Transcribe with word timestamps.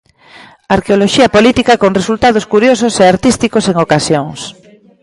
Arqueoloxía 0.75 1.33
política 1.35 1.79
con 1.81 1.97
resultados 1.99 2.45
curiosos 2.53 2.93
e 3.03 3.05
artísticos 3.13 3.65
en 3.71 3.75
ocasións. 3.85 4.39